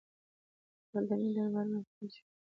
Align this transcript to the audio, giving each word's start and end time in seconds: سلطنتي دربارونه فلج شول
سلطنتي 0.91 1.29
دربارونه 1.35 1.79
فلج 1.91 2.11
شول 2.15 2.31